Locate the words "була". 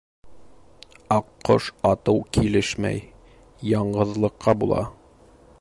4.65-4.85